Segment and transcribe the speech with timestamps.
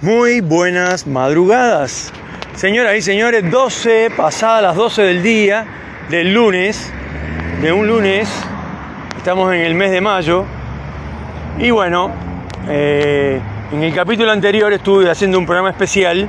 [0.00, 2.12] Muy buenas madrugadas.
[2.54, 5.66] Señoras y señores, 12, pasadas las 12 del día
[6.08, 6.92] del lunes,
[7.60, 8.28] de un lunes,
[9.16, 10.44] estamos en el mes de mayo,
[11.58, 12.12] y bueno,
[12.68, 13.40] eh,
[13.72, 16.28] en el capítulo anterior estuve haciendo un programa especial,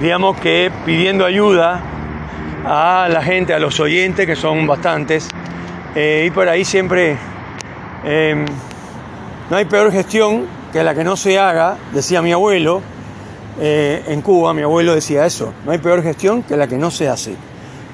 [0.00, 1.82] digamos que pidiendo ayuda
[2.64, 5.28] a la gente, a los oyentes, que son bastantes,
[5.94, 7.18] eh, y por ahí siempre
[8.06, 8.42] eh,
[9.50, 12.82] no hay peor gestión que la que no se haga, decía mi abuelo,
[13.60, 16.90] eh, en Cuba mi abuelo decía eso, no hay peor gestión que la que no
[16.90, 17.34] se hace.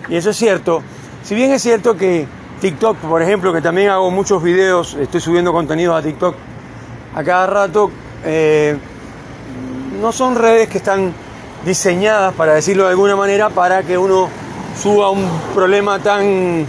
[0.08, 0.82] Y eso es cierto,
[1.22, 2.26] si bien es cierto que
[2.60, 6.34] TikTok, por ejemplo, que también hago muchos videos, estoy subiendo contenido a TikTok
[7.14, 7.90] a cada rato,
[10.00, 11.14] no son redes que están
[11.64, 14.28] diseñadas, para decirlo de alguna manera, para que uno
[14.76, 16.66] suba un problema tan,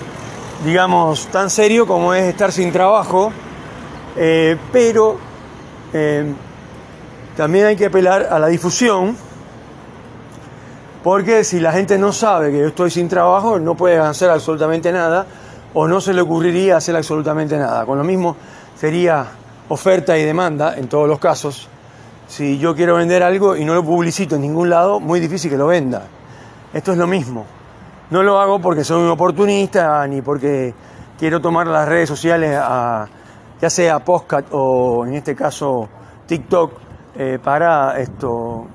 [0.63, 3.31] digamos, tan serio como es estar sin trabajo,
[4.15, 5.17] eh, pero
[5.97, 6.25] eh,
[7.37, 9.15] también hay que apelar a la difusión,
[11.01, 14.91] porque si la gente no sabe que yo estoy sin trabajo, no puede hacer absolutamente
[14.91, 15.25] nada,
[15.73, 17.85] o no se le ocurriría hacer absolutamente nada.
[17.85, 18.35] Con lo mismo
[18.77, 19.25] sería
[19.69, 21.69] oferta y demanda en todos los casos.
[22.27, 25.57] Si yo quiero vender algo y no lo publicito en ningún lado, muy difícil que
[25.57, 26.03] lo venda.
[26.73, 27.45] Esto es lo mismo.
[28.09, 30.73] No lo hago porque soy un oportunista ni porque
[31.17, 33.07] quiero tomar las redes sociales, a,
[33.65, 35.89] ya sea podcast o en este caso
[36.27, 36.73] TikTok,
[37.15, 38.67] eh, para esto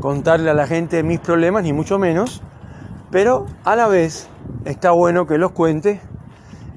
[0.00, 2.42] contarle a la gente mis problemas, ni mucho menos.
[3.12, 4.28] Pero a la vez
[4.64, 6.00] está bueno que los cuente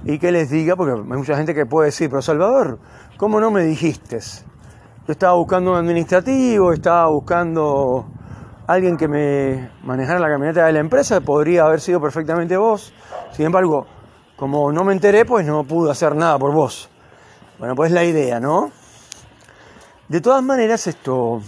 [0.03, 2.77] y que les diga, porque hay mucha gente que puede decir, pero Salvador,
[3.17, 4.19] ¿cómo no me dijiste?
[4.19, 8.05] Yo estaba buscando un administrativo, estaba buscando
[8.67, 12.93] alguien que me manejara la camioneta de la empresa, podría haber sido perfectamente vos.
[13.31, 13.87] Sin embargo,
[14.35, 16.91] como no me enteré, pues no pude hacer nada por vos.
[17.59, 18.71] Bueno, pues la idea, ¿no?
[20.07, 21.41] De todas maneras, esto...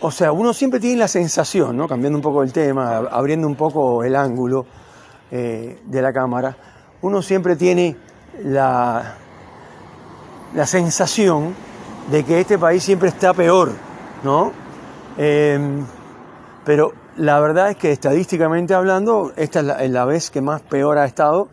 [0.00, 1.86] O sea, uno siempre tiene la sensación, ¿no?
[1.86, 4.66] Cambiando un poco el tema, abriendo un poco el ángulo
[5.30, 6.56] eh, de la cámara,
[7.02, 7.96] uno siempre tiene
[8.44, 9.14] la,
[10.54, 11.54] la sensación
[12.10, 13.72] de que este país siempre está peor
[14.22, 14.52] ¿no?
[15.18, 15.84] Em,
[16.64, 21.04] pero la verdad es que estadísticamente hablando, esta es la, vez que más peor ha
[21.04, 21.48] estado,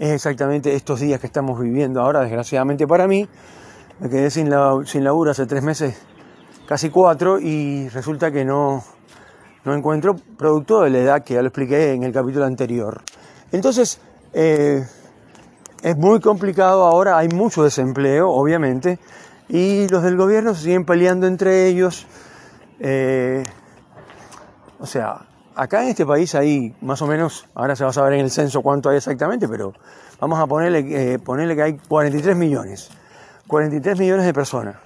[0.00, 3.28] es exactamente estos días que estamos viviendo ahora, desgraciadamente para mí.
[3.98, 5.94] Me quedé sin, la, laburo hace tres meses,
[6.66, 8.82] casi cuatro, y resulta que no,
[9.66, 13.02] no encuentro producto de la edad que ya lo expliqué en el capítulo anterior.
[13.52, 14.00] Entonces,
[14.32, 14.82] eh,
[15.82, 18.98] es muy complicado ahora, hay mucho desempleo, obviamente,
[19.50, 22.06] y los del gobierno se siguen peleando entre ellos.
[22.78, 23.42] Eh,
[24.78, 28.14] o sea, acá en este país hay más o menos, ahora se va a saber
[28.14, 29.72] en el censo cuánto hay exactamente, pero
[30.20, 32.90] vamos a ponerle, eh, ponerle que hay 43 millones.
[33.46, 34.76] 43 millones de personas.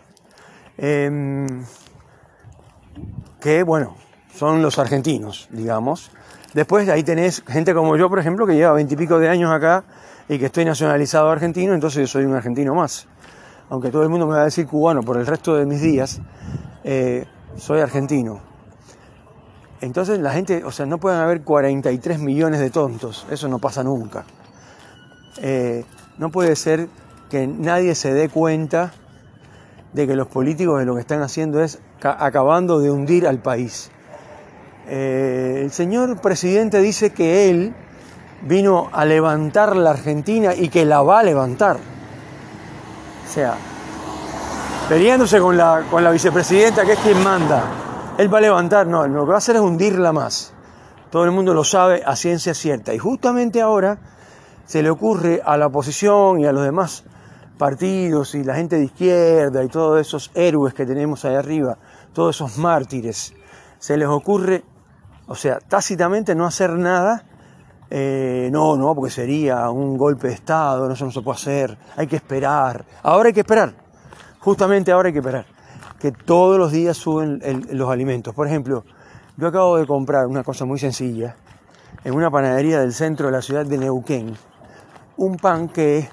[0.79, 1.65] Em,
[3.41, 3.97] que, bueno,
[4.35, 6.11] son los argentinos, digamos.
[6.55, 9.85] Después ahí tenés gente como yo, por ejemplo, que lleva veintipico de años acá
[10.29, 13.07] y que estoy nacionalizado argentino, entonces yo soy un argentino más
[13.71, 16.21] aunque todo el mundo me va a decir cubano por el resto de mis días,
[16.85, 17.27] eh,
[17.57, 18.41] soy argentino.
[19.85, 23.83] Entonces la gente, o sea, no pueden haber 43 millones de tontos, eso no pasa
[23.85, 24.25] nunca.
[25.43, 25.85] Eh,
[26.17, 26.89] no puede ser
[27.29, 28.93] que nadie se dé cuenta
[29.93, 33.91] de que los políticos de lo que están haciendo es acabando de hundir al país.
[34.89, 37.75] Eh, el señor presidente dice que él
[38.41, 41.77] vino a levantar la Argentina y que la va a levantar.
[41.77, 43.55] O sea,
[44.89, 47.65] peleándose con la, con la vicepresidenta, que es quien manda.
[48.17, 50.53] Él va a levantar, no, lo que va a hacer es hundirla más.
[51.11, 52.95] Todo el mundo lo sabe a ciencia cierta.
[52.95, 53.99] Y justamente ahora
[54.67, 57.05] se le ocurre a la oposición y a los demás
[57.59, 61.79] partidos y la gente de izquierda y todos esos héroes que tenemos ahí arriba,
[62.13, 63.35] todos esos mártires,
[63.79, 64.65] se les ocurre,
[65.27, 67.25] o sea, tácitamente no hacer nada
[67.91, 72.07] eh, no, no, porque sería un golpe de Estado, eso no se puede hacer, hay
[72.07, 72.85] que esperar.
[73.03, 73.73] Ahora hay que esperar,
[74.41, 75.47] justamente ahora hay que esperar,
[76.05, 77.41] que todos los días suben
[77.71, 78.35] los alimentos.
[78.35, 78.85] Por ejemplo,
[79.39, 81.35] yo acabo de comprar una cosa muy sencilla
[82.05, 84.35] en una panadería del centro de la ciudad de Neuquén,
[85.17, 86.07] un pan que,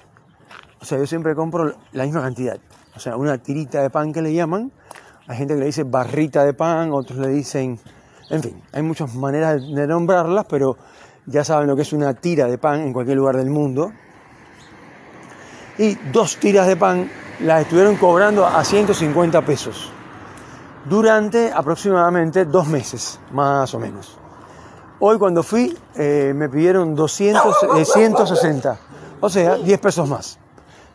[0.79, 2.57] o sea, yo siempre compro la misma cantidad,
[2.95, 4.71] o sea, una tirita de pan que le llaman,
[5.27, 7.77] hay gente que le dice barrita de pan, otros le dicen,
[8.29, 10.77] en fin, hay muchas maneras de nombrarlas, pero
[11.25, 13.91] ya saben lo que es una tira de pan en cualquier lugar del mundo.
[15.77, 17.09] Y dos tiras de pan
[17.43, 19.91] las estuvieron cobrando a 150 pesos
[20.85, 24.17] durante aproximadamente dos meses, más o menos.
[24.99, 27.55] Hoy cuando fui eh, me pidieron 200,
[27.91, 28.79] 160,
[29.19, 30.37] o sea, 10 pesos más.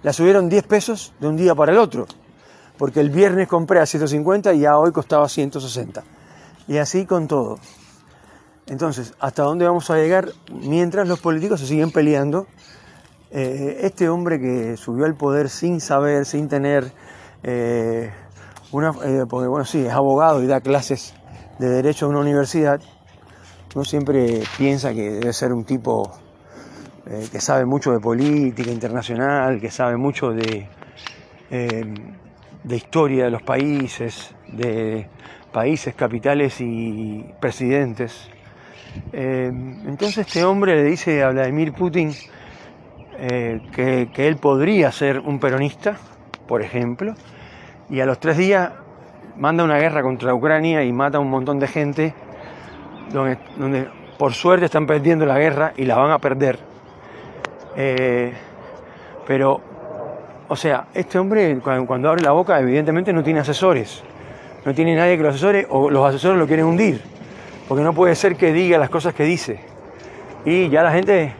[0.03, 2.07] La subieron 10 pesos de un día para el otro.
[2.79, 6.05] porque el viernes compré a 150 y ya hoy costaba 160.
[6.69, 7.59] Y así con todo.
[8.67, 12.47] Entonces, ¿hasta dónde vamos a llegar mientras los políticos se siguen peleando?
[13.39, 16.91] Eh, este hombre que subió al poder sin saber, sin tener
[17.43, 18.11] eh,
[18.73, 18.93] una...
[19.05, 21.13] Eh, porque bueno, sí, es abogado y da clases
[21.59, 22.81] de derecho en una universidad,
[23.75, 26.11] uno siempre piensa que debe ser un tipo
[27.31, 30.67] que sabe mucho de política internacional, que sabe mucho de,
[31.51, 35.09] de historia de los países, de
[35.53, 38.31] países, capitales y presidentes.
[39.13, 39.51] Eh,
[39.87, 42.13] entonces este hombre le dice a Vladimir Putin
[43.19, 45.97] eh, que, él podría ser un peronista,
[46.47, 47.15] por ejemplo,
[47.89, 48.73] y a los tres días
[49.37, 52.15] manda una guerra contra Ucrania y mata a un montón de gente,
[53.13, 56.59] donde, por suerte están perdiendo la guerra y la van a perder.
[57.77, 58.33] Eh,
[59.27, 59.61] pero,
[60.49, 64.03] o sea, este hombre cuando abre la boca evidentemente no tiene asesores,
[64.65, 67.17] no tiene nadie que lo asesore o los asesores lo quieren hundir
[67.69, 69.61] porque no puede ser que diga las cosas que dice.
[70.45, 71.33] Y ya la gente,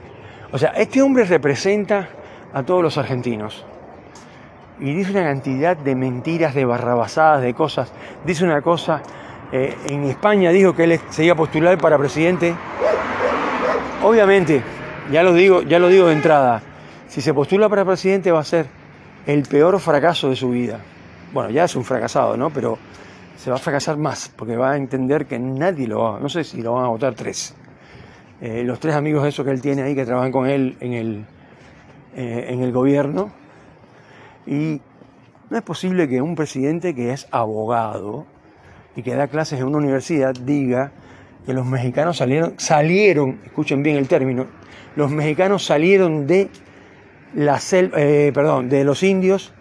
[0.53, 2.09] o sea, este hombre representa
[2.53, 3.65] a todos los argentinos.
[4.79, 7.93] Y dice una cantidad de mentiras, de barrabasadas, de cosas.
[8.25, 9.03] Dice una cosa,
[9.53, 12.55] eh, en España dijo que él se iba a postular para presidente.
[14.03, 14.63] Obviamente,
[15.11, 16.61] ya lo digo, ya lo digo de entrada,
[17.09, 18.67] si se postula para presidente va a ser
[19.27, 20.79] el peor fracaso de su vida.
[21.33, 22.51] Bueno, ya es un fracasado, ¿no?
[22.51, 22.79] Pero
[23.37, 26.45] se va a fracasar más, porque va a entender que nadie lo va, no sé
[26.45, 27.55] si lo van a votar tres.
[28.41, 31.25] Eh, los tres amigos esos que él tiene ahí que trabajan con él en el,
[32.17, 33.31] eh, en el gobierno.
[34.47, 34.81] Y
[35.49, 38.27] no es posible que un presidente que es abogado
[38.95, 40.93] y que da clases en una universidad diga
[41.47, 44.47] que los mexicanos salieron, salieron, escuchen bien el término,
[44.97, 46.51] los mexicanos salieron de
[47.35, 49.53] la selva, eh, perdón, de los indios,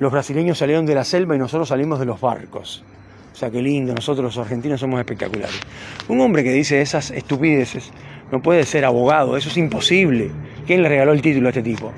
[0.00, 2.84] los brasileños salieron de la selva y nosotros salimos de los barcos.
[3.32, 5.60] O sea, qué lindo, nosotros los argentinos somos espectaculares.
[6.08, 7.92] Un hombre que dice esas estupideces
[8.30, 10.30] no puede ser abogado, eso es imposible.
[10.66, 11.92] ¿Quién le regaló el título a este tipo?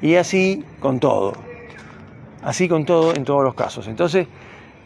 [0.00, 1.34] Y así con todo.
[2.42, 3.86] Así con todo en todos los casos.
[3.86, 4.26] Entonces,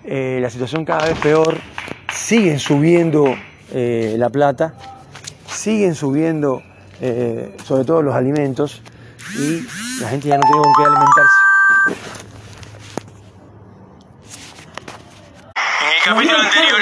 [0.04, 1.58] eh, la situación cada vez peor,
[2.12, 3.36] siguen subiendo
[3.72, 4.74] eh, la plata,
[5.46, 6.62] siguen subiendo
[7.00, 8.82] eh, sobre todo los alimentos
[9.38, 9.66] y
[10.00, 11.44] la gente ya no tiene con qué alimentarse.
[16.04, 16.80] capítulo anterior